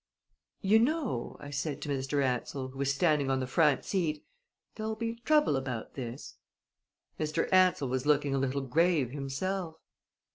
"You 0.61 0.79
know," 0.79 1.37
I 1.39 1.51
said 1.51 1.79
to 1.83 1.89
Mr. 1.89 2.23
Ansell, 2.23 2.69
who 2.69 2.79
was 2.79 2.91
standing 2.91 3.29
on 3.29 3.39
the 3.39 3.45
front 3.45 3.85
seat, 3.85 4.25
"there'll 4.73 4.95
be 4.95 5.17
trouble 5.23 5.55
about 5.55 5.93
this!" 5.93 6.37
Mr. 7.19 7.47
Ansell 7.53 7.87
was 7.89 8.07
looking 8.07 8.33
a 8.33 8.39
little 8.39 8.61
grave 8.61 9.11
himself. 9.11 9.75